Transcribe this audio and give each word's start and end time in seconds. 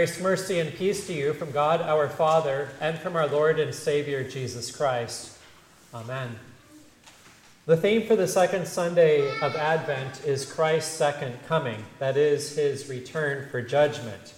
mercy 0.00 0.58
and 0.60 0.72
peace 0.72 1.06
to 1.08 1.12
you 1.12 1.34
from 1.34 1.50
God 1.50 1.82
our 1.82 2.08
Father 2.08 2.70
and 2.80 2.98
from 2.98 3.16
our 3.16 3.26
Lord 3.26 3.60
and 3.60 3.74
Savior 3.74 4.24
Jesus 4.24 4.74
Christ. 4.74 5.36
Amen. 5.92 6.38
The 7.66 7.76
theme 7.76 8.06
for 8.06 8.16
the 8.16 8.26
second 8.26 8.66
Sunday 8.66 9.28
of 9.40 9.54
Advent 9.56 10.24
is 10.24 10.50
Christ's 10.50 10.96
second 10.96 11.38
coming, 11.46 11.84
that 11.98 12.16
is, 12.16 12.56
his 12.56 12.88
return 12.88 13.50
for 13.50 13.60
judgment. 13.60 14.32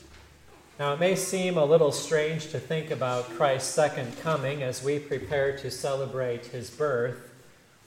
Now, 0.81 0.95
it 0.95 0.99
may 0.99 1.15
seem 1.15 1.57
a 1.57 1.65
little 1.65 1.93
strange 1.93 2.51
to 2.51 2.59
think 2.59 2.91
about 2.91 3.31
Christ's 3.31 3.73
second 3.73 4.19
coming 4.19 4.65
as 4.65 4.83
we 4.83 4.99
prepare 4.99 5.57
to 5.59 5.71
celebrate 5.71 6.47
his 6.47 6.71
birth, 6.71 7.33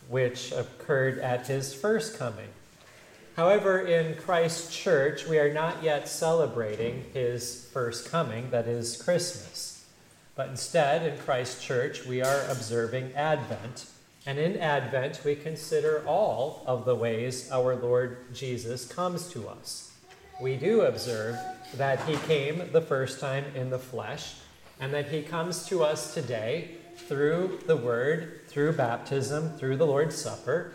which 0.07 0.53
occurred 0.53 1.19
at 1.19 1.47
his 1.47 1.73
first 1.73 2.17
coming. 2.17 2.47
However, 3.35 3.81
in 3.81 4.15
Christ's 4.15 4.73
church, 4.73 5.27
we 5.27 5.39
are 5.39 5.53
not 5.53 5.83
yet 5.83 6.07
celebrating 6.07 7.03
his 7.13 7.69
first 7.73 8.09
coming, 8.09 8.49
that 8.51 8.65
is 8.65 9.01
Christmas. 9.01 9.85
But 10.35 10.47
instead, 10.47 11.05
in 11.05 11.19
Christ's 11.19 11.61
church, 11.61 12.05
we 12.05 12.21
are 12.21 12.45
observing 12.49 13.13
Advent. 13.13 13.87
And 14.25 14.39
in 14.39 14.57
Advent, 14.57 15.21
we 15.25 15.35
consider 15.35 16.01
all 16.07 16.63
of 16.65 16.85
the 16.85 16.95
ways 16.95 17.51
our 17.51 17.75
Lord 17.75 18.33
Jesus 18.33 18.87
comes 18.87 19.27
to 19.31 19.49
us. 19.49 19.91
We 20.41 20.55
do 20.55 20.81
observe 20.81 21.37
that 21.75 21.99
he 22.03 22.15
came 22.27 22.71
the 22.71 22.81
first 22.81 23.19
time 23.19 23.45
in 23.53 23.69
the 23.69 23.79
flesh, 23.79 24.35
and 24.79 24.93
that 24.93 25.09
he 25.09 25.21
comes 25.21 25.65
to 25.67 25.83
us 25.83 26.13
today 26.13 26.71
through 26.95 27.59
the 27.67 27.75
Word, 27.75 28.47
through 28.47 28.73
baptism, 28.73 29.57
through 29.57 29.75
the 29.75 29.85
Lord's 29.85 30.15
Supper 30.15 30.73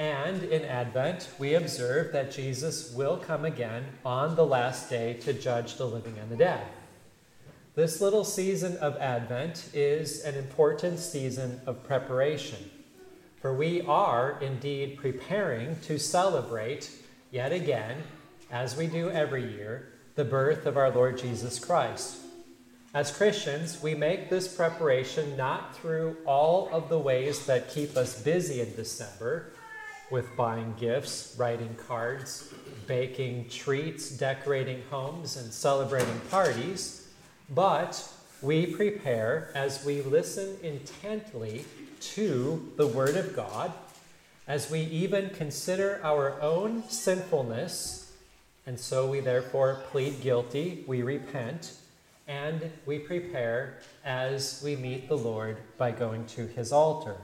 and 0.00 0.44
in 0.44 0.64
Advent, 0.64 1.28
we 1.38 1.52
observe 1.52 2.10
that 2.12 2.32
Jesus 2.32 2.90
will 2.94 3.18
come 3.18 3.44
again 3.44 3.84
on 4.02 4.34
the 4.34 4.46
last 4.46 4.88
day 4.88 5.12
to 5.20 5.34
judge 5.34 5.76
the 5.76 5.84
living 5.84 6.16
and 6.18 6.30
the 6.30 6.36
dead. 6.36 6.66
This 7.74 8.00
little 8.00 8.24
season 8.24 8.78
of 8.78 8.96
Advent 8.96 9.68
is 9.74 10.24
an 10.24 10.36
important 10.36 11.00
season 11.00 11.60
of 11.66 11.84
preparation, 11.84 12.70
for 13.42 13.52
we 13.52 13.82
are 13.82 14.38
indeed 14.40 14.96
preparing 14.96 15.78
to 15.80 15.98
celebrate 15.98 16.90
yet 17.30 17.52
again, 17.52 17.98
as 18.50 18.78
we 18.78 18.86
do 18.86 19.10
every 19.10 19.52
year, 19.52 19.92
the 20.14 20.24
birth 20.24 20.64
of 20.64 20.78
our 20.78 20.90
Lord 20.90 21.18
Jesus 21.18 21.58
Christ. 21.58 22.16
As 22.94 23.14
Christians, 23.14 23.82
we 23.82 23.94
make 23.94 24.30
this 24.30 24.48
preparation 24.48 25.36
not 25.36 25.76
through 25.76 26.16
all 26.24 26.70
of 26.72 26.88
the 26.88 26.98
ways 26.98 27.44
that 27.44 27.68
keep 27.68 27.98
us 27.98 28.22
busy 28.22 28.62
in 28.62 28.74
December 28.74 29.52
with 30.10 30.36
buying 30.36 30.74
gifts, 30.78 31.34
writing 31.38 31.74
cards, 31.86 32.52
baking 32.86 33.48
treats, 33.48 34.10
decorating 34.10 34.82
homes, 34.90 35.36
and 35.36 35.52
celebrating 35.52 36.20
parties, 36.30 37.08
but 37.48 38.12
we 38.42 38.66
prepare 38.66 39.50
as 39.54 39.84
we 39.84 40.02
listen 40.02 40.56
intently 40.62 41.64
to 42.00 42.72
the 42.76 42.86
Word 42.86 43.16
of 43.16 43.36
God, 43.36 43.72
as 44.48 44.70
we 44.70 44.80
even 44.80 45.30
consider 45.30 46.00
our 46.02 46.40
own 46.40 46.82
sinfulness, 46.88 48.12
and 48.66 48.78
so 48.78 49.08
we 49.08 49.20
therefore 49.20 49.82
plead 49.90 50.20
guilty, 50.20 50.84
we 50.86 51.02
repent, 51.02 51.74
and 52.26 52.70
we 52.86 52.98
prepare 52.98 53.78
as 54.04 54.60
we 54.64 54.76
meet 54.76 55.08
the 55.08 55.16
Lord 55.16 55.58
by 55.76 55.90
going 55.90 56.24
to 56.26 56.46
His 56.46 56.72
altar. 56.72 57.16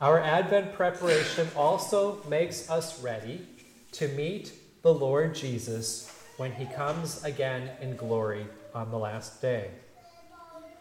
Our 0.00 0.20
Advent 0.20 0.74
preparation 0.74 1.48
also 1.56 2.22
makes 2.28 2.70
us 2.70 3.02
ready 3.02 3.44
to 3.92 4.06
meet 4.06 4.52
the 4.82 4.94
Lord 4.94 5.34
Jesus 5.34 6.08
when 6.36 6.52
he 6.52 6.66
comes 6.66 7.24
again 7.24 7.68
in 7.80 7.96
glory 7.96 8.46
on 8.72 8.92
the 8.92 8.96
last 8.96 9.42
day. 9.42 9.72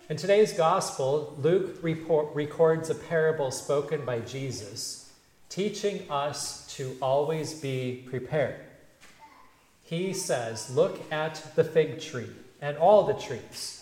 In 0.07 0.17
today's 0.17 0.53
gospel, 0.53 1.35
Luke 1.39 1.79
report, 1.81 2.35
records 2.35 2.91
a 2.91 2.95
parable 2.95 3.49
spoken 3.49 4.05
by 4.05 4.19
Jesus, 4.19 5.11
teaching 5.49 6.05
us 6.11 6.71
to 6.75 6.95
always 7.01 7.55
be 7.55 8.05
prepared. 8.07 8.59
He 9.81 10.13
says, 10.13 10.69
Look 10.69 11.11
at 11.11 11.55
the 11.55 11.63
fig 11.63 11.99
tree 11.99 12.29
and 12.61 12.77
all 12.77 13.03
the 13.03 13.15
trees. 13.15 13.76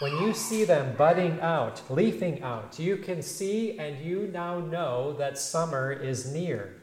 When 0.00 0.16
you 0.16 0.32
see 0.32 0.64
them 0.64 0.96
budding 0.96 1.38
out, 1.42 1.82
leafing 1.90 2.42
out, 2.42 2.78
you 2.78 2.96
can 2.96 3.20
see 3.20 3.78
and 3.78 4.02
you 4.02 4.30
now 4.32 4.58
know 4.58 5.12
that 5.18 5.36
summer 5.36 5.92
is 5.92 6.32
near. 6.32 6.74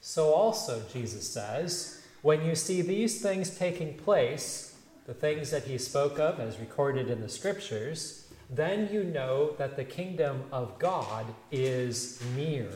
So, 0.00 0.32
also, 0.32 0.82
Jesus 0.90 1.28
says, 1.28 2.00
when 2.22 2.46
you 2.46 2.54
see 2.54 2.80
these 2.80 3.20
things 3.20 3.58
taking 3.58 3.98
place, 3.98 4.74
the 5.04 5.12
things 5.12 5.50
that 5.50 5.64
he 5.64 5.76
spoke 5.76 6.18
of 6.18 6.40
as 6.40 6.58
recorded 6.58 7.10
in 7.10 7.20
the 7.20 7.28
scriptures, 7.28 8.26
then 8.48 8.88
you 8.90 9.04
know 9.04 9.50
that 9.58 9.76
the 9.76 9.84
kingdom 9.84 10.44
of 10.50 10.78
God 10.78 11.26
is 11.52 12.22
near. 12.34 12.70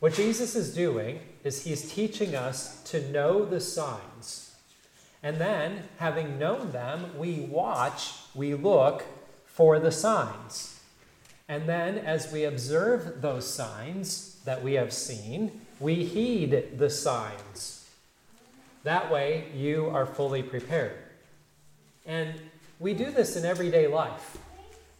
What 0.00 0.14
Jesus 0.14 0.56
is 0.56 0.74
doing 0.74 1.20
is 1.44 1.62
he's 1.62 1.92
teaching 1.92 2.34
us 2.34 2.82
to 2.90 3.08
know 3.12 3.44
the 3.44 3.60
signs 3.60 4.46
and 5.26 5.38
then, 5.38 5.82
having 5.98 6.38
known 6.38 6.70
them, 6.70 7.18
we 7.18 7.40
watch, 7.40 8.12
we 8.36 8.54
look 8.54 9.04
for 9.44 9.78
the 9.78 9.92
signs. 9.92 10.80
And 11.48 11.68
then, 11.68 11.98
as 11.98 12.32
we 12.32 12.44
observe 12.44 13.22
those 13.22 13.48
signs 13.48 14.40
that 14.44 14.62
we 14.62 14.74
have 14.74 14.92
seen, 14.92 15.60
we 15.80 16.04
heed 16.04 16.78
the 16.78 16.90
signs. 16.90 17.88
That 18.82 19.10
way, 19.10 19.46
you 19.54 19.88
are 19.88 20.06
fully 20.06 20.42
prepared. 20.42 20.96
And 22.04 22.34
we 22.78 22.94
do 22.94 23.10
this 23.10 23.36
in 23.36 23.44
everyday 23.44 23.86
life. 23.86 24.38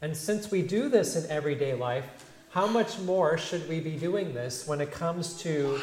And 0.03 0.17
since 0.17 0.51
we 0.51 0.63
do 0.63 0.89
this 0.89 1.17
in 1.17 1.31
everyday 1.31 1.75
life, 1.75 2.05
how 2.51 2.67
much 2.67 2.99
more 3.01 3.37
should 3.37 3.69
we 3.69 3.81
be 3.81 3.97
doing 3.97 4.35
this 4.35 4.67
when 4.67 4.81
it 4.81 4.91
comes 4.91 5.41
to 5.43 5.79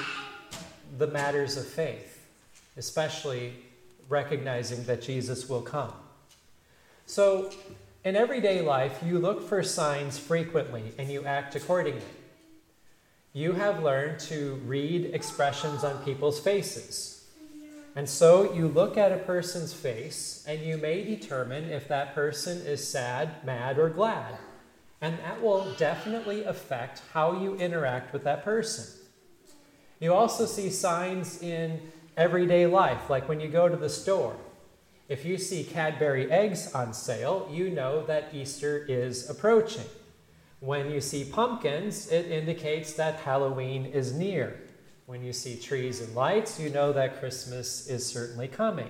the 0.97 1.08
matters 1.08 1.58
of 1.58 1.66
faith, 1.66 2.25
especially 2.78 3.53
recognizing 4.09 4.84
that 4.85 5.02
Jesus 5.02 5.50
will 5.50 5.62
come. 5.62 5.94
So, 7.06 7.52
in 8.03 8.16
everyday 8.16 8.62
life, 8.62 9.00
you 9.06 9.19
look 9.19 9.47
for 9.47 9.64
signs 9.64 10.18
frequently 10.18 10.94
and 10.97 11.09
you 11.09 11.25
act 11.25 11.56
accordingly. 11.56 12.02
You 13.34 13.53
have 13.53 13.84
learned 13.84 14.19
to 14.22 14.62
read 14.66 15.06
expressions 15.14 15.84
on 15.84 16.03
people's 16.03 16.40
faces. 16.40 17.25
And 17.96 18.09
so 18.09 18.53
you 18.53 18.68
look 18.68 18.97
at 18.97 19.12
a 19.12 19.18
person's 19.18 19.74
face 19.74 20.44
and 20.47 20.62
you 20.62 20.78
may 20.78 21.03
determine 21.03 21.69
if 21.69 21.88
that 21.88 22.16
person 22.16 22.59
is 22.59 22.88
sad, 22.88 23.44
mad, 23.46 23.78
or 23.78 23.90
glad. 23.90 24.38
And 25.02 25.17
that 25.20 25.41
will 25.41 25.73
definitely 25.78 26.44
affect 26.44 27.02
how 27.14 27.41
you 27.41 27.56
interact 27.56 28.14
with 28.14 28.23
that 28.23 28.44
person. 28.44 28.85
You 29.99 30.14
also 30.14 30.46
see 30.46 30.70
signs 30.70 31.41
in 31.41 31.79
everyday 32.17 32.66
life, 32.66 33.09
like 33.09 33.28
when 33.28 33.40
you 33.40 33.47
go 33.47 33.70
to 33.70 33.76
the 33.76 33.90
store. 33.90 34.35
If 35.13 35.25
you 35.25 35.37
see 35.37 35.63
Cadbury 35.63 36.31
eggs 36.31 36.73
on 36.73 36.91
sale, 36.91 37.47
you 37.51 37.69
know 37.69 38.03
that 38.07 38.33
Easter 38.33 38.83
is 38.89 39.29
approaching. 39.29 39.85
When 40.59 40.89
you 40.89 41.01
see 41.01 41.23
pumpkins, 41.23 42.11
it 42.11 42.31
indicates 42.31 42.93
that 42.93 43.19
Halloween 43.19 43.85
is 43.85 44.11
near. 44.11 44.59
When 45.05 45.23
you 45.23 45.31
see 45.31 45.55
trees 45.55 46.01
and 46.01 46.15
lights, 46.15 46.59
you 46.59 46.71
know 46.71 46.91
that 46.93 47.19
Christmas 47.19 47.87
is 47.87 48.03
certainly 48.03 48.47
coming. 48.47 48.89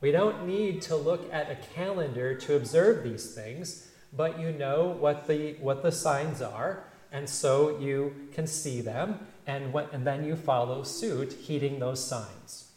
We 0.00 0.12
don't 0.12 0.46
need 0.46 0.80
to 0.82 0.94
look 0.94 1.28
at 1.34 1.50
a 1.50 1.56
calendar 1.74 2.36
to 2.36 2.54
observe 2.54 3.02
these 3.02 3.34
things, 3.34 3.88
but 4.16 4.38
you 4.38 4.52
know 4.52 4.96
what 5.00 5.26
the, 5.26 5.54
what 5.54 5.82
the 5.82 5.90
signs 5.90 6.40
are, 6.40 6.84
and 7.10 7.28
so 7.28 7.80
you 7.80 8.14
can 8.32 8.46
see 8.46 8.80
them 8.80 9.26
and, 9.44 9.72
what, 9.72 9.92
and 9.92 10.06
then 10.06 10.22
you 10.22 10.36
follow 10.36 10.84
suit, 10.84 11.32
heeding 11.32 11.80
those 11.80 12.06
signs. 12.06 12.67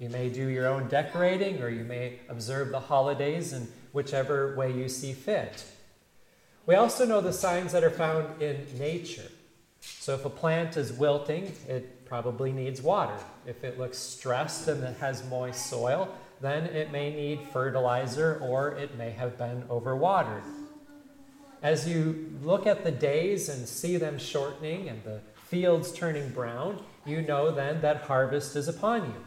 You 0.00 0.08
may 0.08 0.30
do 0.30 0.48
your 0.48 0.66
own 0.66 0.88
decorating, 0.88 1.62
or 1.62 1.68
you 1.68 1.84
may 1.84 2.20
observe 2.30 2.70
the 2.70 2.80
holidays 2.80 3.52
in 3.52 3.68
whichever 3.92 4.56
way 4.56 4.72
you 4.72 4.88
see 4.88 5.12
fit. 5.12 5.62
We 6.64 6.74
also 6.74 7.04
know 7.04 7.20
the 7.20 7.34
signs 7.34 7.72
that 7.72 7.84
are 7.84 7.90
found 7.90 8.40
in 8.40 8.66
nature. 8.78 9.30
So, 9.82 10.14
if 10.14 10.24
a 10.24 10.30
plant 10.30 10.78
is 10.78 10.90
wilting, 10.90 11.52
it 11.68 12.06
probably 12.06 12.50
needs 12.50 12.80
water. 12.80 13.16
If 13.44 13.62
it 13.62 13.78
looks 13.78 13.98
stressed 13.98 14.68
and 14.68 14.82
it 14.82 14.96
has 15.00 15.22
moist 15.28 15.66
soil, 15.66 16.08
then 16.40 16.64
it 16.64 16.90
may 16.90 17.14
need 17.14 17.42
fertilizer 17.52 18.38
or 18.42 18.70
it 18.70 18.96
may 18.96 19.10
have 19.10 19.36
been 19.36 19.64
overwatered. 19.64 20.44
As 21.62 21.86
you 21.86 22.38
look 22.42 22.66
at 22.66 22.84
the 22.84 22.90
days 22.90 23.50
and 23.50 23.68
see 23.68 23.98
them 23.98 24.18
shortening 24.18 24.88
and 24.88 25.04
the 25.04 25.20
fields 25.44 25.92
turning 25.92 26.30
brown, 26.30 26.82
you 27.04 27.20
know 27.20 27.50
then 27.50 27.82
that 27.82 28.02
harvest 28.02 28.56
is 28.56 28.66
upon 28.66 29.04
you. 29.04 29.24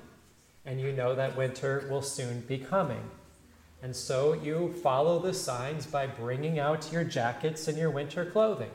And 0.66 0.80
you 0.80 0.92
know 0.94 1.16
that 1.16 1.36
winter 1.36 1.88
will 1.90 2.02
soon 2.02 2.42
be 2.42 2.58
coming. 2.58 3.10
And 3.82 3.96
so 3.96 4.34
you 4.34 4.74
follow 4.82 5.20
the 5.20 5.34
signs 5.34 5.86
by 5.86 6.08
bringing 6.08 6.58
out 6.58 6.92
your 6.92 7.04
jackets 7.04 7.68
and 7.68 7.78
your 7.78 7.90
winter 7.90 8.26
clothing. 8.26 8.72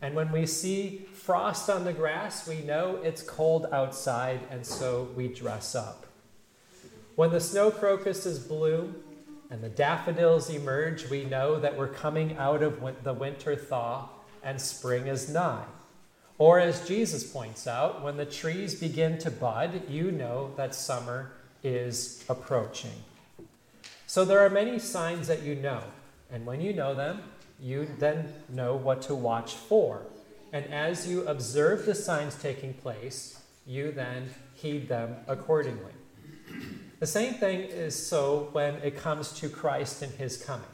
And 0.00 0.14
when 0.14 0.30
we 0.32 0.46
see 0.46 1.06
frost 1.12 1.68
on 1.68 1.84
the 1.84 1.92
grass, 1.92 2.48
we 2.48 2.62
know 2.62 2.96
it's 3.02 3.22
cold 3.22 3.66
outside, 3.72 4.40
and 4.50 4.66
so 4.66 5.08
we 5.16 5.28
dress 5.28 5.74
up. 5.74 6.06
When 7.14 7.30
the 7.30 7.40
snow 7.40 7.70
crocuses 7.70 8.38
bloom 8.38 8.96
and 9.50 9.62
the 9.62 9.68
daffodils 9.68 10.50
emerge, 10.50 11.08
we 11.10 11.24
know 11.24 11.60
that 11.60 11.76
we're 11.76 11.88
coming 11.88 12.36
out 12.36 12.62
of 12.62 13.04
the 13.04 13.12
winter 13.12 13.54
thaw 13.54 14.08
and 14.42 14.60
spring 14.60 15.06
is 15.06 15.28
nigh. 15.28 15.64
Or, 16.44 16.58
as 16.58 16.88
Jesus 16.88 17.22
points 17.22 17.68
out, 17.68 18.02
when 18.02 18.16
the 18.16 18.26
trees 18.26 18.74
begin 18.74 19.16
to 19.18 19.30
bud, 19.30 19.88
you 19.88 20.10
know 20.10 20.50
that 20.56 20.74
summer 20.74 21.30
is 21.62 22.24
approaching. 22.28 23.04
So, 24.08 24.24
there 24.24 24.40
are 24.40 24.50
many 24.50 24.80
signs 24.80 25.28
that 25.28 25.44
you 25.44 25.54
know, 25.54 25.84
and 26.32 26.44
when 26.44 26.60
you 26.60 26.72
know 26.72 26.96
them, 26.96 27.22
you 27.60 27.86
then 28.00 28.32
know 28.48 28.74
what 28.74 29.02
to 29.02 29.14
watch 29.14 29.54
for. 29.54 30.02
And 30.52 30.66
as 30.66 31.06
you 31.08 31.24
observe 31.28 31.86
the 31.86 31.94
signs 31.94 32.34
taking 32.34 32.74
place, 32.74 33.40
you 33.64 33.92
then 33.92 34.28
heed 34.54 34.88
them 34.88 35.18
accordingly. 35.28 35.92
The 36.98 37.06
same 37.06 37.34
thing 37.34 37.60
is 37.60 37.94
so 37.94 38.48
when 38.50 38.74
it 38.82 38.96
comes 38.96 39.30
to 39.34 39.48
Christ 39.48 40.02
and 40.02 40.12
his 40.14 40.38
coming. 40.38 40.66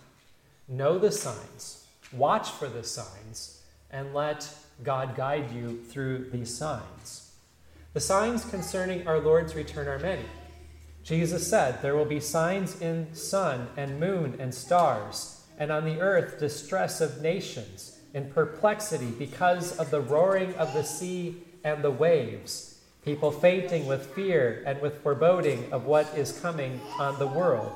Know 0.66 0.98
the 0.98 1.12
signs, 1.12 1.84
watch 2.10 2.48
for 2.52 2.68
the 2.68 2.84
signs, 2.84 3.60
and 3.90 4.14
let 4.14 4.50
God 4.82 5.16
guide 5.16 5.50
you 5.52 5.82
through 5.88 6.30
these 6.30 6.56
signs. 6.56 7.32
The 7.94 8.00
signs 8.00 8.44
concerning 8.44 9.06
our 9.08 9.18
Lord's 9.18 9.54
return 9.54 9.88
are 9.88 9.98
many. 9.98 10.24
Jesus 11.02 11.48
said, 11.48 11.80
There 11.80 11.96
will 11.96 12.04
be 12.04 12.20
signs 12.20 12.80
in 12.80 13.14
sun 13.14 13.68
and 13.76 13.98
moon 13.98 14.36
and 14.38 14.54
stars, 14.54 15.42
and 15.58 15.72
on 15.72 15.84
the 15.84 16.00
earth 16.00 16.38
distress 16.38 17.00
of 17.00 17.22
nations, 17.22 17.98
in 18.14 18.30
perplexity 18.30 19.10
because 19.10 19.76
of 19.78 19.90
the 19.90 20.00
roaring 20.00 20.54
of 20.54 20.72
the 20.74 20.84
sea 20.84 21.36
and 21.64 21.82
the 21.82 21.90
waves, 21.90 22.80
people 23.04 23.30
fainting 23.30 23.86
with 23.86 24.14
fear 24.14 24.62
and 24.66 24.80
with 24.80 25.02
foreboding 25.02 25.72
of 25.72 25.86
what 25.86 26.06
is 26.16 26.40
coming 26.40 26.80
on 26.98 27.18
the 27.18 27.26
world. 27.26 27.72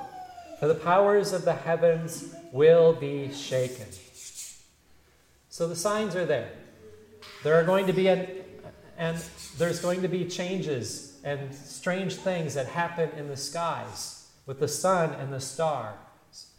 For 0.61 0.69
the 0.69 0.75
powers 0.75 1.33
of 1.33 1.45
the 1.45 1.55
heavens 1.55 2.35
will 2.53 2.93
be 2.93 3.33
shaken. 3.33 3.87
So 5.49 5.67
the 5.67 5.77
signs 5.77 6.15
are 6.15 6.25
there. 6.25 6.51
There 7.43 7.55
are 7.55 7.65
going 7.65 7.87
to 7.87 7.93
be 7.93 8.09
an, 8.09 8.29
and 8.97 9.17
there's 9.59 9.81
going 9.81 10.03
to 10.03 10.09
be 10.09 10.25
changes 10.25 11.21
and 11.25 11.55
strange 11.55 12.17
things 12.17 12.55
that 12.55 12.67
happen 12.67 13.11
in 13.19 13.29
the 13.29 13.37
skies 13.37 14.29
with 14.47 14.61
the 14.61 14.69
sun 14.69 15.13
and 15.15 15.33
the 15.33 15.41
stars. 15.41 15.97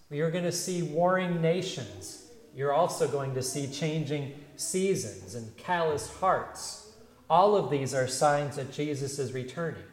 You're 0.09 0.31
going 0.31 0.43
to 0.43 0.51
see 0.51 0.83
warring 0.83 1.41
nations. 1.41 2.27
You're 2.55 2.73
also 2.73 3.07
going 3.07 3.33
to 3.35 3.41
see 3.41 3.67
changing 3.67 4.33
seasons 4.55 5.35
and 5.35 5.55
callous 5.57 6.13
hearts. 6.17 6.91
All 7.29 7.55
of 7.55 7.71
these 7.71 7.93
are 7.93 8.07
signs 8.07 8.57
that 8.57 8.71
Jesus 8.71 9.17
is 9.17 9.33
returning. 9.33 9.83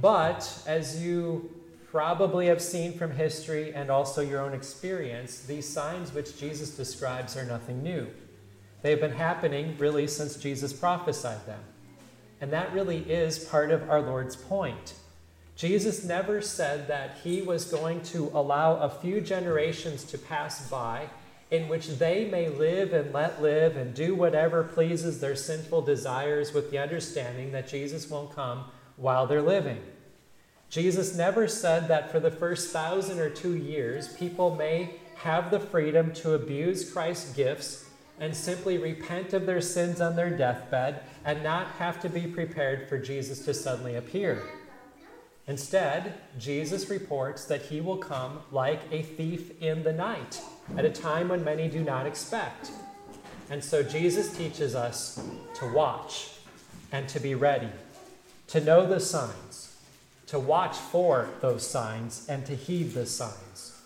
But 0.00 0.62
as 0.66 1.02
you 1.02 1.50
probably 1.90 2.46
have 2.46 2.60
seen 2.60 2.96
from 2.96 3.12
history 3.12 3.74
and 3.74 3.90
also 3.90 4.20
your 4.20 4.40
own 4.40 4.52
experience, 4.52 5.40
these 5.40 5.68
signs 5.68 6.12
which 6.12 6.38
Jesus 6.38 6.70
describes 6.70 7.36
are 7.36 7.44
nothing 7.44 7.82
new. 7.82 8.08
They 8.84 8.90
have 8.90 9.00
been 9.00 9.12
happening 9.12 9.76
really 9.78 10.06
since 10.06 10.36
Jesus 10.36 10.74
prophesied 10.74 11.46
them. 11.46 11.60
And 12.42 12.52
that 12.52 12.74
really 12.74 12.98
is 12.98 13.38
part 13.38 13.70
of 13.70 13.88
our 13.88 14.02
Lord's 14.02 14.36
point. 14.36 14.92
Jesus 15.56 16.04
never 16.04 16.42
said 16.42 16.86
that 16.88 17.16
he 17.24 17.40
was 17.40 17.64
going 17.64 18.02
to 18.02 18.30
allow 18.34 18.76
a 18.76 18.90
few 18.90 19.22
generations 19.22 20.04
to 20.04 20.18
pass 20.18 20.68
by 20.68 21.08
in 21.50 21.66
which 21.66 21.96
they 21.96 22.28
may 22.28 22.50
live 22.50 22.92
and 22.92 23.10
let 23.14 23.40
live 23.40 23.78
and 23.78 23.94
do 23.94 24.14
whatever 24.14 24.62
pleases 24.62 25.18
their 25.18 25.34
sinful 25.34 25.80
desires 25.80 26.52
with 26.52 26.70
the 26.70 26.76
understanding 26.76 27.52
that 27.52 27.66
Jesus 27.66 28.10
won't 28.10 28.36
come 28.36 28.64
while 28.96 29.26
they're 29.26 29.40
living. 29.40 29.80
Jesus 30.68 31.16
never 31.16 31.48
said 31.48 31.88
that 31.88 32.12
for 32.12 32.20
the 32.20 32.30
first 32.30 32.70
thousand 32.70 33.18
or 33.18 33.30
two 33.30 33.56
years, 33.56 34.08
people 34.08 34.54
may 34.54 34.96
have 35.14 35.50
the 35.50 35.60
freedom 35.60 36.12
to 36.12 36.34
abuse 36.34 36.92
Christ's 36.92 37.32
gifts 37.32 37.84
and 38.20 38.34
simply 38.34 38.78
repent 38.78 39.32
of 39.32 39.46
their 39.46 39.60
sins 39.60 40.00
on 40.00 40.16
their 40.16 40.30
deathbed 40.30 41.02
and 41.24 41.42
not 41.42 41.66
have 41.78 42.00
to 42.00 42.08
be 42.08 42.26
prepared 42.26 42.88
for 42.88 42.98
Jesus 42.98 43.44
to 43.44 43.54
suddenly 43.54 43.96
appear. 43.96 44.42
Instead, 45.46 46.14
Jesus 46.38 46.88
reports 46.88 47.44
that 47.46 47.62
he 47.62 47.80
will 47.80 47.98
come 47.98 48.40
like 48.50 48.80
a 48.90 49.02
thief 49.02 49.60
in 49.60 49.82
the 49.82 49.92
night 49.92 50.40
at 50.76 50.84
a 50.84 50.90
time 50.90 51.28
when 51.28 51.44
many 51.44 51.68
do 51.68 51.82
not 51.82 52.06
expect. 52.06 52.70
And 53.50 53.62
so 53.62 53.82
Jesus 53.82 54.34
teaches 54.34 54.74
us 54.74 55.20
to 55.54 55.70
watch 55.72 56.30
and 56.92 57.06
to 57.08 57.20
be 57.20 57.34
ready, 57.34 57.68
to 58.48 58.60
know 58.60 58.86
the 58.86 59.00
signs, 59.00 59.76
to 60.28 60.38
watch 60.38 60.76
for 60.76 61.28
those 61.42 61.68
signs, 61.68 62.26
and 62.28 62.46
to 62.46 62.54
heed 62.54 62.94
the 62.94 63.04
signs. 63.04 63.82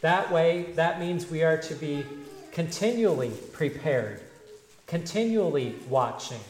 That 0.00 0.32
way, 0.32 0.72
that 0.74 1.00
means 1.00 1.30
we 1.30 1.42
are 1.42 1.58
to 1.58 1.74
be 1.74 2.06
continually 2.54 3.30
prepared, 3.52 4.20
continually 4.86 5.74
watching, 5.88 6.40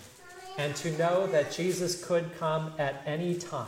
and 0.58 0.76
to 0.76 0.96
know 0.98 1.26
that 1.28 1.50
Jesus 1.50 2.04
could 2.04 2.38
come 2.38 2.72
at 2.78 3.02
any 3.06 3.34
time. 3.34 3.66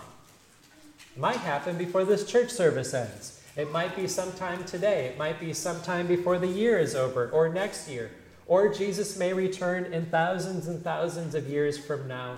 It 1.15 1.19
might 1.19 1.39
happen 1.39 1.79
before 1.79 2.05
this 2.05 2.31
church 2.31 2.51
service 2.51 2.93
ends. 2.93 3.43
It 3.57 3.73
might 3.73 3.97
be 3.97 4.07
sometime 4.07 4.65
today. 4.65 5.07
It 5.07 5.17
might 5.17 5.41
be 5.41 5.55
sometime 5.55 6.07
before 6.07 6.39
the 6.39 6.47
year 6.47 6.79
is 6.79 6.95
over 6.95 7.31
or 7.31 7.49
next 7.49 7.89
year. 7.89 8.11
Or 8.47 8.73
Jesus 8.73 9.17
may 9.17 9.33
return 9.33 9.93
in 9.95 10.05
thousands 10.05 10.69
and 10.69 10.85
thousands 10.85 11.35
of 11.35 11.49
years 11.49 11.79
from 11.79 12.07
now. 12.07 12.37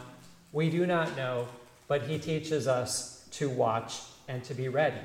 We 0.52 0.70
do 0.70 0.86
not 0.86 1.16
know, 1.16 1.48
but 1.88 2.02
he 2.02 2.20
teaches 2.20 2.68
us 2.68 3.26
to 3.32 3.50
watch 3.50 4.00
and 4.28 4.44
to 4.44 4.54
be 4.54 4.68
ready. 4.68 5.00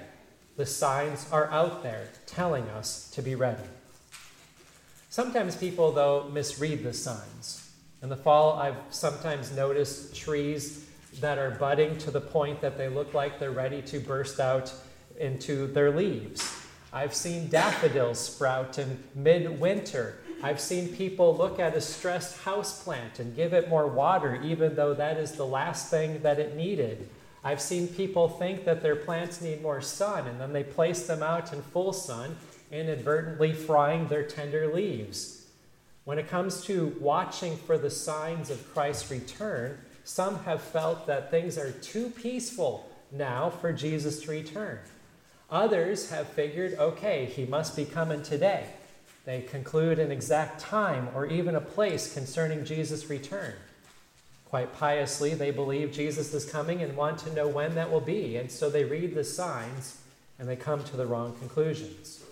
The 0.55 0.67
signs 0.67 1.27
are 1.31 1.49
out 1.49 1.81
there 1.81 2.09
telling 2.27 2.65
us 2.69 3.09
to 3.15 3.23
be 3.23 3.33
ready. 3.33 3.63
Sometimes 5.13 5.55
people, 5.55 5.91
though, 5.91 6.27
misread 6.33 6.81
the 6.81 6.91
signs. 6.91 7.69
In 8.01 8.09
the 8.09 8.17
fall, 8.17 8.53
I've 8.53 8.77
sometimes 8.89 9.55
noticed 9.55 10.15
trees 10.15 10.89
that 11.19 11.37
are 11.37 11.51
budding 11.51 11.99
to 11.99 12.09
the 12.09 12.19
point 12.19 12.61
that 12.61 12.79
they 12.79 12.89
look 12.89 13.13
like 13.13 13.37
they're 13.37 13.51
ready 13.51 13.83
to 13.83 13.99
burst 13.99 14.39
out 14.39 14.73
into 15.19 15.67
their 15.67 15.91
leaves. 15.91 16.51
I've 16.91 17.13
seen 17.13 17.47
daffodils 17.47 18.17
sprout 18.17 18.79
in 18.79 19.03
midwinter. 19.13 20.17
I've 20.41 20.59
seen 20.59 20.95
people 20.95 21.37
look 21.37 21.59
at 21.59 21.75
a 21.75 21.81
stressed 21.81 22.43
houseplant 22.43 23.19
and 23.19 23.35
give 23.35 23.53
it 23.53 23.69
more 23.69 23.85
water, 23.85 24.41
even 24.41 24.75
though 24.75 24.95
that 24.95 25.17
is 25.17 25.33
the 25.33 25.45
last 25.45 25.91
thing 25.91 26.23
that 26.23 26.39
it 26.39 26.55
needed. 26.55 27.07
I've 27.43 27.61
seen 27.61 27.87
people 27.87 28.29
think 28.29 28.65
that 28.65 28.81
their 28.81 28.95
plants 28.95 29.41
need 29.41 29.61
more 29.61 29.79
sun, 29.79 30.25
and 30.25 30.41
then 30.41 30.53
they 30.53 30.63
place 30.63 31.05
them 31.05 31.21
out 31.21 31.53
in 31.53 31.61
full 31.61 31.93
sun 31.93 32.35
inadvertently 32.73 33.53
frying 33.53 34.07
their 34.07 34.23
tender 34.23 34.73
leaves. 34.73 35.45
When 36.03 36.17
it 36.17 36.27
comes 36.27 36.61
to 36.65 36.97
watching 36.99 37.55
for 37.55 37.77
the 37.77 37.89
signs 37.89 38.49
of 38.49 38.73
Christ's 38.73 39.09
return, 39.09 39.77
some 40.03 40.43
have 40.43 40.61
felt 40.61 41.07
that 41.07 41.31
things 41.31 41.57
are 41.57 41.71
too 41.71 42.09
peaceful 42.09 42.89
now 43.11 43.49
for 43.49 43.71
Jesus 43.71 44.21
to 44.23 44.31
return. 44.31 44.79
Others 45.49 46.09
have 46.09 46.27
figured, 46.27 46.73
okay, 46.79 47.25
he 47.25 47.45
must 47.45 47.75
be 47.75 47.85
coming 47.85 48.23
today. 48.23 48.65
They 49.23 49.41
conclude 49.41 49.99
an 49.99 50.11
exact 50.11 50.59
time 50.59 51.07
or 51.13 51.27
even 51.27 51.55
a 51.55 51.61
place 51.61 52.13
concerning 52.13 52.65
Jesus' 52.65 53.09
return. 53.09 53.53
Quite 54.45 54.73
piously, 54.73 55.33
they 55.35 55.51
believe 55.51 55.93
Jesus 55.93 56.33
is 56.33 56.45
coming 56.45 56.81
and 56.81 56.97
want 56.97 57.19
to 57.19 57.33
know 57.33 57.47
when 57.47 57.75
that 57.75 57.89
will 57.89 58.01
be, 58.01 58.35
and 58.35 58.51
so 58.51 58.69
they 58.69 58.83
read 58.83 59.15
the 59.15 59.23
signs 59.23 60.01
and 60.37 60.49
they 60.49 60.55
come 60.55 60.83
to 60.83 60.97
the 60.97 61.05
wrong 61.05 61.33
conclusions. 61.39 62.23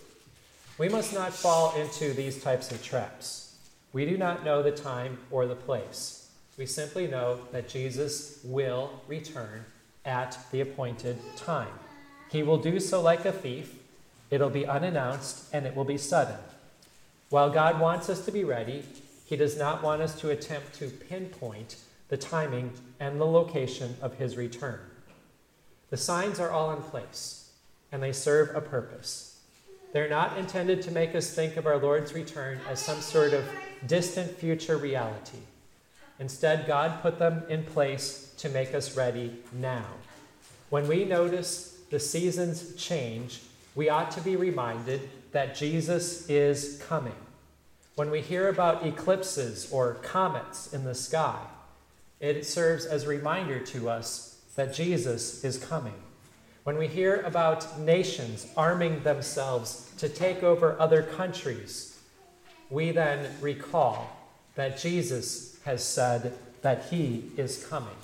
We 0.81 0.89
must 0.89 1.13
not 1.13 1.31
fall 1.31 1.75
into 1.75 2.11
these 2.11 2.41
types 2.41 2.71
of 2.71 2.81
traps. 2.81 3.55
We 3.93 4.03
do 4.03 4.17
not 4.17 4.43
know 4.43 4.63
the 4.63 4.71
time 4.71 5.19
or 5.29 5.45
the 5.45 5.55
place. 5.55 6.27
We 6.57 6.65
simply 6.65 7.05
know 7.05 7.41
that 7.51 7.69
Jesus 7.69 8.39
will 8.43 8.99
return 9.07 9.65
at 10.05 10.39
the 10.51 10.61
appointed 10.61 11.19
time. 11.35 11.77
He 12.31 12.41
will 12.41 12.57
do 12.57 12.79
so 12.79 12.99
like 12.99 13.25
a 13.25 13.31
thief. 13.31 13.75
It'll 14.31 14.49
be 14.49 14.65
unannounced 14.65 15.53
and 15.53 15.67
it 15.67 15.75
will 15.75 15.85
be 15.85 15.99
sudden. 15.99 16.39
While 17.29 17.51
God 17.51 17.79
wants 17.79 18.09
us 18.09 18.25
to 18.25 18.31
be 18.31 18.43
ready, 18.43 18.83
He 19.25 19.35
does 19.35 19.59
not 19.59 19.83
want 19.83 20.01
us 20.01 20.19
to 20.21 20.31
attempt 20.31 20.73
to 20.79 20.89
pinpoint 20.89 21.75
the 22.07 22.17
timing 22.17 22.71
and 22.99 23.21
the 23.21 23.27
location 23.27 23.97
of 24.01 24.15
His 24.15 24.35
return. 24.35 24.79
The 25.91 25.97
signs 25.97 26.39
are 26.39 26.49
all 26.49 26.71
in 26.71 26.81
place 26.81 27.51
and 27.91 28.01
they 28.01 28.13
serve 28.13 28.55
a 28.55 28.61
purpose. 28.61 29.30
They're 29.93 30.09
not 30.09 30.37
intended 30.37 30.81
to 30.83 30.91
make 30.91 31.15
us 31.15 31.33
think 31.33 31.57
of 31.57 31.65
our 31.65 31.77
Lord's 31.77 32.13
return 32.13 32.59
as 32.69 32.79
some 32.79 33.01
sort 33.01 33.33
of 33.33 33.45
distant 33.85 34.31
future 34.37 34.77
reality. 34.77 35.39
Instead, 36.19 36.67
God 36.67 37.01
put 37.01 37.19
them 37.19 37.43
in 37.49 37.63
place 37.63 38.33
to 38.37 38.49
make 38.49 38.73
us 38.73 38.95
ready 38.95 39.35
now. 39.51 39.85
When 40.69 40.87
we 40.87 41.03
notice 41.03 41.79
the 41.89 41.99
seasons 41.99 42.75
change, 42.75 43.41
we 43.75 43.89
ought 43.89 44.11
to 44.11 44.21
be 44.21 44.35
reminded 44.35 45.09
that 45.31 45.55
Jesus 45.55 46.29
is 46.29 46.81
coming. 46.87 47.15
When 47.95 48.11
we 48.11 48.21
hear 48.21 48.47
about 48.47 48.85
eclipses 48.85 49.69
or 49.71 49.95
comets 49.95 50.71
in 50.73 50.85
the 50.85 50.95
sky, 50.95 51.39
it 52.19 52.45
serves 52.45 52.85
as 52.85 53.03
a 53.03 53.09
reminder 53.09 53.59
to 53.59 53.89
us 53.89 54.39
that 54.55 54.73
Jesus 54.73 55.43
is 55.43 55.57
coming. 55.57 56.01
When 56.63 56.77
we 56.77 56.87
hear 56.87 57.21
about 57.21 57.79
nations 57.79 58.47
arming 58.55 59.01
themselves 59.01 59.91
to 59.97 60.07
take 60.07 60.43
over 60.43 60.79
other 60.79 61.01
countries, 61.01 61.99
we 62.69 62.91
then 62.91 63.31
recall 63.41 64.15
that 64.55 64.77
Jesus 64.77 65.57
has 65.65 65.83
said 65.83 66.37
that 66.61 66.85
he 66.85 67.31
is 67.35 67.65
coming. 67.65 67.95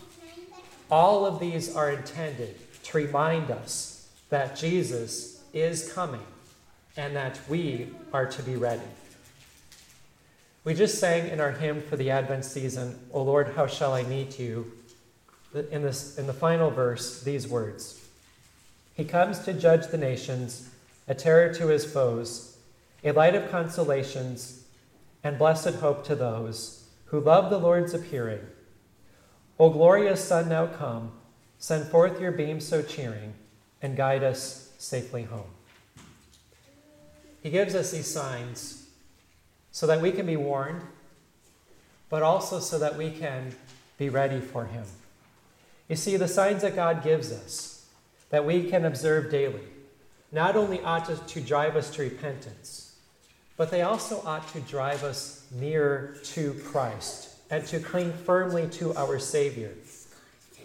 All 0.89 1.25
of 1.25 1.39
these 1.39 1.75
are 1.75 1.91
intended 1.91 2.55
to 2.83 2.97
remind 2.97 3.51
us 3.51 4.09
that 4.29 4.55
Jesus 4.55 5.43
is 5.53 5.91
coming 5.93 6.25
and 6.95 7.15
that 7.15 7.39
we 7.47 7.89
are 8.11 8.25
to 8.25 8.41
be 8.41 8.55
ready. 8.55 8.81
We 10.63 10.73
just 10.73 10.99
sang 10.99 11.29
in 11.29 11.39
our 11.39 11.51
hymn 11.51 11.81
for 11.81 11.95
the 11.95 12.09
Advent 12.09 12.43
season, 12.43 12.97
O 13.13 13.21
Lord, 13.21 13.53
how 13.55 13.67
shall 13.67 13.93
I 13.93 14.03
meet 14.03 14.39
you? 14.39 14.71
In, 15.71 15.81
this, 15.81 16.17
in 16.17 16.27
the 16.27 16.33
final 16.33 16.71
verse, 16.71 17.21
these 17.23 17.47
words 17.47 18.06
He 18.97 19.05
comes 19.05 19.37
to 19.39 19.53
judge 19.53 19.87
the 19.87 19.97
nations, 19.97 20.71
a 21.07 21.13
terror 21.13 21.53
to 21.53 21.67
his 21.67 21.85
foes, 21.85 22.57
a 23.03 23.11
light 23.11 23.35
of 23.35 23.51
consolations, 23.51 24.63
and 25.23 25.37
blessed 25.37 25.75
hope 25.75 26.03
to 26.05 26.15
those 26.15 26.87
who 27.05 27.19
love 27.19 27.51
the 27.51 27.59
Lord's 27.59 27.93
appearing. 27.93 28.41
O 29.59 29.69
glorious 29.69 30.23
Sun, 30.23 30.49
now 30.49 30.65
come, 30.65 31.11
send 31.59 31.87
forth 31.87 32.19
your 32.19 32.31
beam 32.31 32.59
so 32.59 32.81
cheering, 32.81 33.35
and 33.83 33.95
guide 33.95 34.23
us 34.23 34.71
safely 34.79 35.23
home. 35.23 35.51
He 37.43 37.51
gives 37.51 37.75
us 37.75 37.91
these 37.91 38.11
signs 38.11 38.87
so 39.71 39.85
that 39.85 40.01
we 40.01 40.11
can 40.11 40.25
be 40.25 40.37
warned, 40.37 40.81
but 42.09 42.23
also 42.23 42.59
so 42.59 42.79
that 42.79 42.97
we 42.97 43.11
can 43.11 43.53
be 43.99 44.09
ready 44.09 44.41
for 44.41 44.65
Him. 44.65 44.85
You 45.87 45.95
see, 45.95 46.17
the 46.17 46.27
signs 46.27 46.63
that 46.63 46.75
God 46.75 47.03
gives 47.03 47.31
us 47.31 47.76
that 48.29 48.45
we 48.45 48.69
can 48.69 48.85
observe 48.85 49.31
daily 49.31 49.61
not 50.31 50.55
only 50.55 50.81
ought 50.81 51.27
to 51.27 51.41
drive 51.41 51.75
us 51.75 51.89
to 51.91 52.01
repentance, 52.01 52.95
but 53.55 53.71
they 53.71 53.81
also 53.81 54.21
ought 54.25 54.47
to 54.49 54.59
drive 54.61 55.03
us 55.03 55.47
nearer 55.51 56.17
to 56.21 56.53
Christ 56.65 57.29
and 57.49 57.65
to 57.67 57.79
cling 57.79 58.11
firmly 58.11 58.67
to 58.71 58.93
our 58.95 59.19
Savior, 59.19 59.73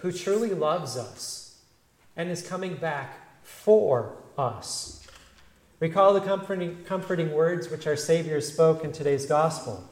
who 0.00 0.10
truly 0.10 0.50
loves 0.50 0.96
us 0.96 1.60
and 2.16 2.28
is 2.28 2.46
coming 2.46 2.74
back 2.74 3.18
for 3.44 4.16
us. 4.36 5.06
Recall 5.78 6.14
the 6.14 6.20
comforting, 6.20 6.82
comforting 6.84 7.32
words 7.32 7.70
which 7.70 7.86
our 7.86 7.96
Savior 7.96 8.40
spoke 8.40 8.84
in 8.84 8.92
today's 8.92 9.26
gospel. 9.26 9.88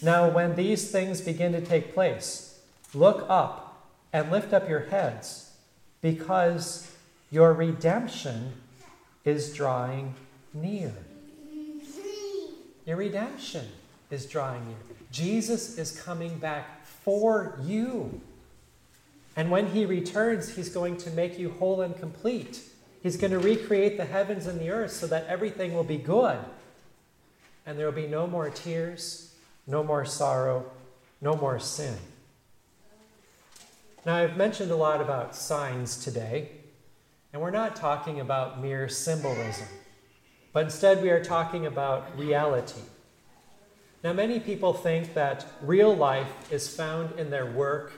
Now, 0.00 0.28
when 0.28 0.54
these 0.54 0.90
things 0.90 1.20
begin 1.20 1.52
to 1.52 1.60
take 1.60 1.92
place, 1.94 2.60
look 2.94 3.26
up 3.28 3.90
and 4.12 4.30
lift 4.30 4.52
up 4.52 4.68
your 4.68 4.86
heads, 4.86 5.50
because 6.00 6.91
your 7.32 7.54
redemption 7.54 8.52
is 9.24 9.54
drawing 9.54 10.14
near. 10.52 10.92
Your 12.84 12.96
redemption 12.98 13.66
is 14.10 14.26
drawing 14.26 14.66
near. 14.66 14.76
Jesus 15.10 15.78
is 15.78 15.98
coming 15.98 16.38
back 16.38 16.84
for 16.84 17.58
you. 17.62 18.20
And 19.34 19.50
when 19.50 19.68
he 19.68 19.86
returns, 19.86 20.54
he's 20.54 20.68
going 20.68 20.98
to 20.98 21.10
make 21.10 21.38
you 21.38 21.50
whole 21.52 21.80
and 21.80 21.98
complete. 21.98 22.60
He's 23.02 23.16
going 23.16 23.30
to 23.32 23.38
recreate 23.38 23.96
the 23.96 24.04
heavens 24.04 24.46
and 24.46 24.60
the 24.60 24.68
earth 24.68 24.92
so 24.92 25.06
that 25.06 25.26
everything 25.26 25.74
will 25.74 25.84
be 25.84 25.96
good. 25.96 26.38
And 27.64 27.78
there 27.78 27.86
will 27.86 27.92
be 27.92 28.08
no 28.08 28.26
more 28.26 28.50
tears, 28.50 29.34
no 29.66 29.82
more 29.82 30.04
sorrow, 30.04 30.70
no 31.22 31.34
more 31.34 31.58
sin. 31.58 31.96
Now, 34.04 34.16
I've 34.16 34.36
mentioned 34.36 34.70
a 34.70 34.76
lot 34.76 35.00
about 35.00 35.34
signs 35.34 35.96
today, 35.96 36.50
and 37.32 37.40
we're 37.40 37.50
not 37.50 37.74
talking 37.74 38.20
about 38.20 38.60
mere 38.60 38.88
symbolism, 38.88 39.66
but 40.52 40.64
instead 40.64 41.02
we 41.02 41.10
are 41.10 41.24
talking 41.24 41.66
about 41.66 42.18
reality. 42.18 42.82
Now, 44.04 44.12
many 44.12 44.40
people 44.40 44.72
think 44.72 45.14
that 45.14 45.46
real 45.62 45.94
life 45.94 46.52
is 46.52 46.74
found 46.74 47.18
in 47.18 47.30
their 47.30 47.46
work 47.46 47.92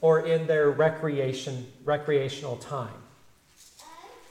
or 0.00 0.20
in 0.20 0.46
their 0.46 0.70
recreation, 0.70 1.66
recreational 1.84 2.56
time. 2.56 2.94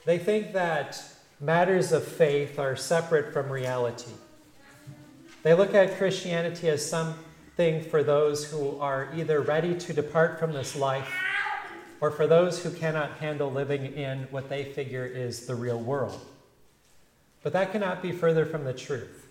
They 0.05 0.17
think 0.17 0.53
that 0.53 1.01
matters 1.39 1.91
of 1.91 2.03
faith 2.03 2.59
are 2.59 2.75
separate 2.75 3.33
from 3.33 3.51
reality. 3.51 4.11
They 5.43 5.53
look 5.53 5.73
at 5.73 5.97
Christianity 5.97 6.69
as 6.69 6.87
something 6.87 7.83
for 7.83 8.03
those 8.03 8.49
who 8.51 8.77
are 8.79 9.09
either 9.15 9.41
ready 9.41 9.75
to 9.75 9.93
depart 9.93 10.39
from 10.39 10.53
this 10.53 10.75
life 10.75 11.09
or 11.99 12.11
for 12.11 12.27
those 12.27 12.63
who 12.63 12.71
cannot 12.71 13.17
handle 13.17 13.51
living 13.51 13.93
in 13.93 14.27
what 14.29 14.49
they 14.49 14.63
figure 14.63 15.05
is 15.05 15.45
the 15.45 15.55
real 15.55 15.79
world. 15.79 16.19
But 17.43 17.53
that 17.53 17.71
cannot 17.71 18.01
be 18.01 18.11
further 18.11 18.45
from 18.45 18.65
the 18.65 18.73
truth. 18.73 19.27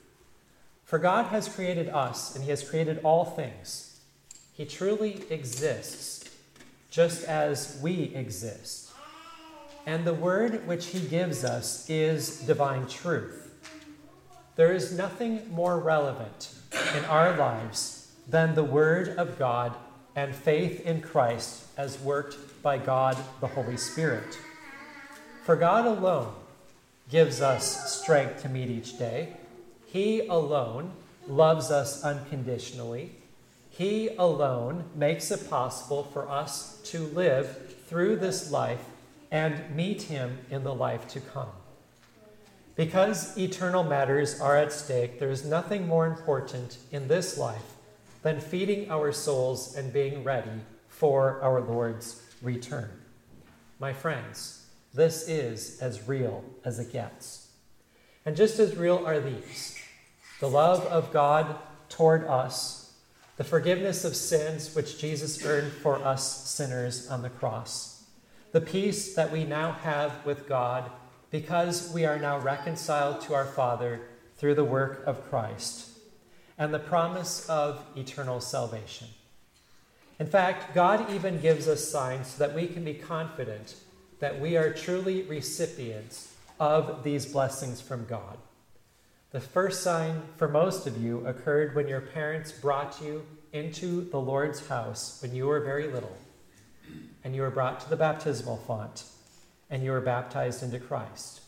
For 0.85 0.99
God 0.99 1.27
has 1.27 1.49
created 1.49 1.89
us, 1.89 2.35
and 2.35 2.45
He 2.45 2.51
has 2.51 2.69
created 2.69 3.01
all 3.03 3.25
things. 3.25 4.01
He 4.53 4.65
truly 4.65 5.23
exists, 5.31 6.31
just 6.91 7.25
as 7.25 7.79
we 7.83 8.15
exist. 8.15 8.93
And 9.85 10.05
the 10.05 10.15
word 10.15 10.67
which 10.67 10.87
He 10.87 11.01
gives 11.01 11.45
us 11.45 11.89
is 11.91 12.41
divine 12.41 12.87
truth. 12.87 13.43
There 14.57 14.73
is 14.73 14.97
nothing 14.97 15.53
more 15.53 15.79
relevant 15.79 16.55
in 16.97 17.05
our 17.05 17.37
lives 17.37 18.11
than 18.27 18.55
the 18.55 18.65
Word 18.65 19.11
of 19.11 19.39
God 19.39 19.75
and 20.17 20.35
faith 20.35 20.85
in 20.87 21.03
Christ 21.03 21.67
as 21.77 22.01
worked 22.01 22.63
by 22.63 22.79
God 22.79 23.17
the 23.41 23.47
Holy 23.47 23.77
Spirit. 23.77 24.39
For 25.45 25.55
God 25.55 25.85
alone 25.85 26.33
gives 27.11 27.41
us 27.41 27.95
strength 28.01 28.43
to 28.43 28.49
meet 28.49 28.71
each 28.71 28.99
day. 28.99 29.35
He 29.87 30.27
alone 30.27 30.93
loves 31.29 31.71
us 31.71 32.03
unconditionally. 32.03 33.13
He 33.71 34.09
alone 34.17 34.85
makes 34.95 35.31
it 35.31 35.51
possible 35.51 36.03
for 36.03 36.29
us 36.29 36.81
to 36.87 37.01
live 37.01 37.77
through 37.87 38.17
this 38.17 38.51
life 38.51 38.85
and 39.31 39.77
meet 39.77 40.03
Him 40.03 40.39
in 40.51 40.65
the 40.65 40.75
life 40.75 41.07
to 41.09 41.21
come. 41.21 41.51
Because 42.75 43.37
eternal 43.37 43.85
matters 43.85 44.41
are 44.41 44.57
at 44.57 44.73
stake, 44.73 45.19
there 45.19 45.31
is 45.31 45.45
nothing 45.45 45.87
more 45.87 46.07
important 46.07 46.79
in 46.91 47.09
this 47.09 47.37
life 47.37 47.76
than 48.27 48.41
feeding 48.41 48.91
our 48.91 49.13
souls 49.13 49.77
and 49.77 49.93
being 49.93 50.25
ready 50.25 50.61
for 50.89 51.41
our 51.43 51.61
Lord's 51.61 52.21
return. 52.43 52.91
My 53.79 53.93
friends, 53.93 54.67
this 54.93 55.29
is 55.29 55.79
as 55.81 56.09
real 56.09 56.43
as 56.65 56.81
it 56.81 56.93
gets. 56.93 57.51
And 58.25 58.35
just 58.35 58.59
as 58.59 58.77
real 58.77 59.07
are 59.07 59.21
these 59.21 59.81
the 60.41 60.51
love 60.51 60.85
of 60.87 61.13
God 61.13 61.57
toward 61.89 62.25
us, 62.25 62.95
the 63.37 63.45
forgiveness 63.45 64.05
of 64.05 64.17
sins 64.17 64.75
which 64.75 64.99
Jesus 64.99 65.47
earned 65.47 65.71
for 65.71 65.95
us 65.95 66.51
sinners 66.51 67.09
on 67.09 67.23
the 67.23 67.31
cross, 67.31 68.07
the 68.51 68.61
peace 68.61 69.15
that 69.15 69.31
we 69.31 69.45
now 69.45 69.71
have 69.71 70.27
with 70.27 70.49
God 70.49 70.91
because 71.31 71.93
we 71.93 72.05
are 72.05 72.19
now 72.19 72.41
reconciled 72.41 73.21
to 73.21 73.35
our 73.35 73.47
Father 73.47 74.01
through 74.37 74.57
the 74.57 74.65
work 74.65 75.05
of 75.07 75.31
Christ, 75.31 75.96
and 76.59 76.73
the 76.73 76.79
promise 76.79 77.49
of 77.49 77.85
eternal 77.97 78.41
salvation. 78.41 79.09
In 80.19 80.27
fact, 80.27 80.75
God 80.75 81.11
even 81.11 81.41
gives 81.41 81.69
us 81.69 81.89
signs 81.89 82.29
so 82.29 82.39
that 82.47 82.55
we 82.55 82.67
can 82.67 82.85
be 82.85 82.95
confident 82.95 83.75
that 84.19 84.41
we 84.41 84.57
are 84.57 84.73
truly 84.73 85.23
recipients 85.23 86.35
of 86.59 87.05
these 87.05 87.27
blessings 87.27 87.81
from 87.81 88.07
God. 88.07 88.39
The 89.33 89.41
first 89.41 89.83
sign 89.83 90.23
for 90.37 90.49
most 90.49 90.87
of 90.87 91.03
you 91.03 91.27
occurred 91.27 91.75
when 91.75 91.89
your 91.89 92.01
parents 92.01 92.53
brought 92.53 93.03
you 93.03 93.27
into 93.53 94.09
the 94.11 94.21
Lord's 94.21 94.67
house 94.69 95.19
when 95.21 95.35
you 95.35 95.47
were 95.47 95.61
very 95.61 95.89
little, 95.89 96.17
and 97.23 97.35
you 97.35 97.43
were 97.43 97.51
brought 97.51 97.81
to 97.81 97.91
the 97.91 97.97
baptismal 97.97 98.57
font, 98.57 99.05
and 99.69 99.83
you 99.85 99.91
were 99.91 100.01
baptized 100.01 100.63
into 100.63 100.79
Christ. 100.79 101.43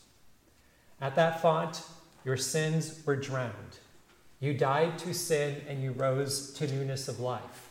At 1.00 1.14
that 1.16 1.40
font, 1.40 1.82
your 2.24 2.36
sins 2.36 3.00
were 3.06 3.16
drowned. 3.16 3.78
You 4.40 4.54
died 4.54 4.98
to 5.00 5.14
sin 5.14 5.62
and 5.68 5.82
you 5.82 5.92
rose 5.92 6.52
to 6.54 6.66
newness 6.72 7.08
of 7.08 7.20
life. 7.20 7.70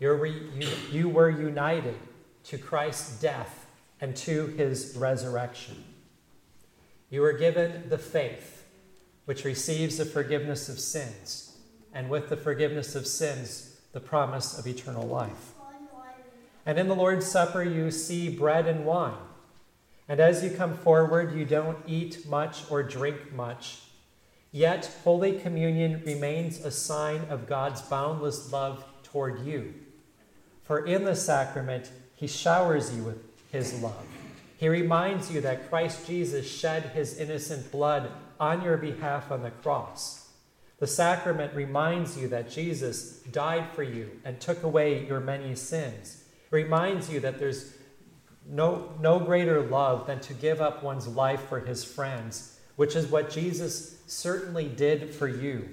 Re- 0.00 0.50
you, 0.54 0.68
you 0.90 1.08
were 1.08 1.30
united 1.30 1.96
to 2.44 2.58
Christ's 2.58 3.20
death 3.20 3.66
and 4.00 4.16
to 4.16 4.46
his 4.48 4.96
resurrection. 4.96 5.84
You 7.08 7.20
were 7.20 7.34
given 7.34 7.88
the 7.88 7.98
faith 7.98 8.64
which 9.26 9.44
receives 9.44 9.98
the 9.98 10.04
forgiveness 10.04 10.68
of 10.68 10.80
sins, 10.80 11.56
and 11.94 12.10
with 12.10 12.28
the 12.28 12.36
forgiveness 12.36 12.96
of 12.96 13.06
sins, 13.06 13.80
the 13.92 14.00
promise 14.00 14.58
of 14.58 14.66
eternal 14.66 15.06
life. 15.06 15.52
And 16.66 16.78
in 16.78 16.88
the 16.88 16.94
Lord's 16.94 17.26
Supper, 17.26 17.62
you 17.62 17.90
see 17.90 18.28
bread 18.28 18.66
and 18.66 18.84
wine. 18.84 19.14
And 20.08 20.18
as 20.18 20.42
you 20.42 20.50
come 20.50 20.76
forward, 20.76 21.34
you 21.34 21.44
don't 21.44 21.78
eat 21.86 22.26
much 22.28 22.68
or 22.70 22.82
drink 22.82 23.32
much. 23.32 23.82
Yet, 24.52 24.94
Holy 25.02 25.38
Communion 25.40 26.02
remains 26.04 26.64
a 26.64 26.70
sign 26.70 27.22
of 27.30 27.48
God's 27.48 27.82
boundless 27.82 28.52
love 28.52 28.84
toward 29.02 29.44
you. 29.44 29.74
For 30.62 30.86
in 30.86 31.04
the 31.04 31.16
sacrament, 31.16 31.90
He 32.14 32.26
showers 32.26 32.94
you 32.94 33.02
with 33.02 33.18
His 33.50 33.82
love. 33.82 34.06
He 34.62 34.68
reminds 34.68 35.28
you 35.28 35.40
that 35.40 35.68
Christ 35.68 36.06
Jesus 36.06 36.48
shed 36.48 36.84
his 36.94 37.18
innocent 37.18 37.72
blood 37.72 38.12
on 38.38 38.62
your 38.62 38.76
behalf 38.76 39.32
on 39.32 39.42
the 39.42 39.50
cross. 39.50 40.28
The 40.78 40.86
sacrament 40.86 41.52
reminds 41.56 42.16
you 42.16 42.28
that 42.28 42.48
Jesus 42.48 43.18
died 43.32 43.70
for 43.74 43.82
you 43.82 44.20
and 44.24 44.38
took 44.38 44.62
away 44.62 45.04
your 45.04 45.18
many 45.18 45.56
sins. 45.56 46.22
It 46.44 46.54
reminds 46.54 47.10
you 47.10 47.18
that 47.18 47.40
there's 47.40 47.74
no, 48.48 48.92
no 49.00 49.18
greater 49.18 49.62
love 49.62 50.06
than 50.06 50.20
to 50.20 50.32
give 50.32 50.60
up 50.60 50.84
one's 50.84 51.08
life 51.08 51.48
for 51.48 51.58
his 51.58 51.82
friends, 51.82 52.56
which 52.76 52.96
is 52.96 53.06
what 53.06 53.30
Jesus 53.30 53.98
certainly 54.06 54.68
did 54.68 55.14
for 55.14 55.28
you. 55.28 55.68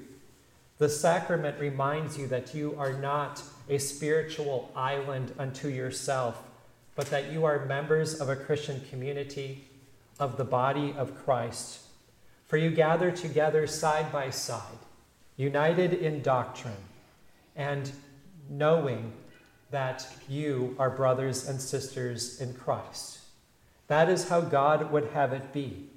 The 0.77 0.89
sacrament 0.89 1.59
reminds 1.59 2.17
you 2.17 2.27
that 2.27 2.55
you 2.55 2.75
are 2.77 2.93
not 2.93 3.41
a 3.67 3.77
spiritual 3.77 4.71
island 4.75 5.33
unto 5.37 5.67
yourself, 5.67 6.41
but 6.95 7.07
that 7.07 7.31
you 7.31 7.45
are 7.45 7.65
members 7.65 8.19
of 8.19 8.29
a 8.29 8.35
Christian 8.35 8.81
community, 8.89 9.65
of 10.19 10.37
the 10.37 10.45
body 10.45 10.93
of 10.97 11.23
Christ. 11.23 11.81
For 12.45 12.57
you 12.57 12.71
gather 12.71 13.11
together 13.11 13.67
side 13.67 14.11
by 14.11 14.29
side, 14.29 14.79
united 15.37 15.93
in 15.93 16.21
doctrine, 16.21 16.73
and 17.55 17.91
knowing 18.49 19.13
that 19.71 20.07
you 20.27 20.75
are 20.79 20.89
brothers 20.89 21.47
and 21.47 21.61
sisters 21.61 22.41
in 22.41 22.53
Christ. 22.53 23.19
That 23.87 24.09
is 24.09 24.29
how 24.29 24.41
God 24.41 24.91
would 24.91 25.09
have 25.09 25.33
it 25.33 25.53
be. 25.53 25.88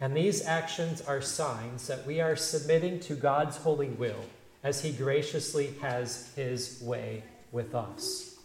And 0.00 0.16
these 0.16 0.46
actions 0.46 1.00
are 1.00 1.20
signs 1.20 1.86
that 1.88 2.06
we 2.06 2.20
are 2.20 2.36
submitting 2.36 3.00
to 3.00 3.14
God's 3.14 3.56
holy 3.56 3.88
will 3.88 4.24
as 4.62 4.82
He 4.82 4.92
graciously 4.92 5.74
has 5.80 6.32
His 6.36 6.80
way 6.82 7.24
with 7.50 7.74
us. 7.74 8.36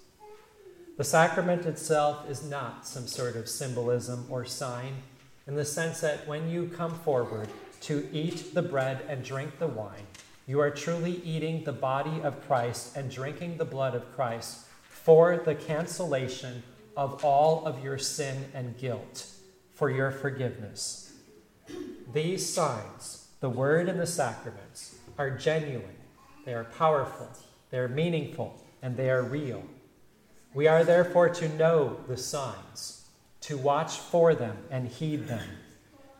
The 0.97 1.03
sacrament 1.03 1.65
itself 1.65 2.29
is 2.29 2.47
not 2.47 2.87
some 2.87 3.07
sort 3.07 3.35
of 3.35 3.49
symbolism 3.49 4.25
or 4.29 4.45
sign, 4.45 4.93
in 5.47 5.55
the 5.55 5.65
sense 5.65 6.01
that 6.01 6.27
when 6.27 6.49
you 6.49 6.71
come 6.75 6.93
forward 6.99 7.49
to 7.81 8.07
eat 8.13 8.53
the 8.53 8.61
bread 8.61 9.01
and 9.09 9.23
drink 9.23 9.59
the 9.59 9.67
wine, 9.67 10.07
you 10.47 10.59
are 10.59 10.69
truly 10.69 11.21
eating 11.23 11.63
the 11.63 11.71
body 11.71 12.21
of 12.21 12.45
Christ 12.47 12.95
and 12.95 13.09
drinking 13.09 13.57
the 13.57 13.65
blood 13.65 13.95
of 13.95 14.15
Christ 14.15 14.65
for 14.83 15.37
the 15.37 15.55
cancellation 15.55 16.63
of 16.95 17.25
all 17.25 17.65
of 17.65 17.83
your 17.83 17.97
sin 17.97 18.45
and 18.53 18.77
guilt, 18.77 19.27
for 19.73 19.89
your 19.89 20.11
forgiveness. 20.11 21.02
These 22.13 22.53
signs, 22.53 23.27
the 23.39 23.49
word 23.49 23.89
and 23.89 23.99
the 23.99 24.07
sacraments, 24.07 24.95
are 25.17 25.31
genuine, 25.31 25.95
they 26.45 26.53
are 26.53 26.65
powerful, 26.65 27.29
they 27.71 27.77
are 27.77 27.87
meaningful, 27.87 28.61
and 28.81 28.97
they 28.97 29.09
are 29.09 29.23
real. 29.23 29.63
We 30.53 30.67
are 30.67 30.83
therefore 30.83 31.29
to 31.29 31.49
know 31.55 31.97
the 32.07 32.17
signs, 32.17 33.05
to 33.41 33.57
watch 33.57 33.97
for 33.97 34.35
them 34.35 34.57
and 34.69 34.87
heed 34.87 35.27
them. 35.27 35.47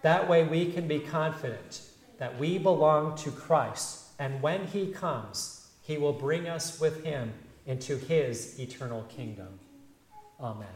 That 0.02 0.28
way 0.28 0.44
we 0.44 0.72
can 0.72 0.88
be 0.88 1.00
confident 1.00 1.82
that 2.18 2.40
we 2.40 2.58
belong 2.58 3.16
to 3.18 3.32
Christ, 3.32 4.06
and 4.20 4.42
when 4.42 4.66
He 4.68 4.88
comes, 4.88 5.68
He 5.82 5.98
will 5.98 6.14
bring 6.14 6.48
us 6.48 6.80
with 6.80 7.04
Him 7.04 7.34
into 7.66 7.98
His 7.98 8.60
eternal 8.60 9.04
kingdom. 9.04 9.60
Amen. 10.40 10.68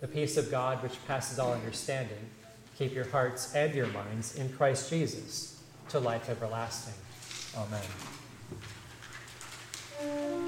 The 0.00 0.08
peace 0.08 0.36
of 0.36 0.50
God, 0.50 0.82
which 0.82 1.04
passes 1.06 1.38
all 1.38 1.52
understanding, 1.52 2.30
keep 2.78 2.94
your 2.94 3.08
hearts 3.08 3.54
and 3.56 3.74
your 3.74 3.88
minds 3.88 4.36
in 4.36 4.48
Christ 4.52 4.88
Jesus 4.88 5.60
to 5.88 5.98
life 5.98 6.30
everlasting. 6.30 6.94
Amen. 10.00 10.47